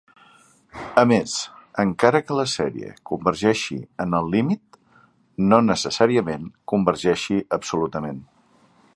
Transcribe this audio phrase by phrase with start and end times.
[0.99, 1.33] A més,
[1.83, 4.79] encara que la sèrie convergeixi en el límit,
[5.51, 8.19] no necessàriament convergeixi absolutament.